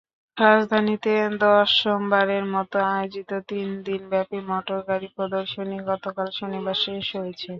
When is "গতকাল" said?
5.89-6.27